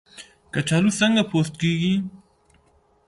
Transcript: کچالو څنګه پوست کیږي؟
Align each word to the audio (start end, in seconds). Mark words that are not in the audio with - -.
کچالو 0.53 0.91
څنګه 0.99 1.23
پوست 1.29 1.53
کیږي؟ 1.61 1.93